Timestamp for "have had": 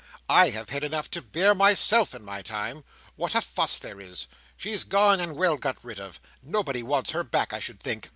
0.49-0.83